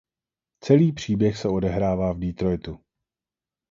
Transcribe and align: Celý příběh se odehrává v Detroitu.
Celý 0.63 0.91
příběh 0.93 1.37
se 1.37 1.47
odehrává 1.47 2.13
v 2.13 2.19
Detroitu. 2.19 2.79